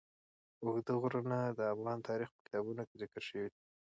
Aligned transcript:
اوږده 0.63 0.93
غرونه 1.01 1.37
د 1.57 1.59
افغان 1.73 1.97
تاریخ 2.07 2.29
په 2.33 2.39
کتابونو 2.45 2.81
کې 2.87 2.95
ذکر 3.01 3.21
شوی 3.29 3.45
دي. 3.51 3.59